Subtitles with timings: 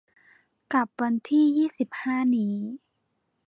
[0.73, 2.55] กลับวันที่ยี่สิบห้านี้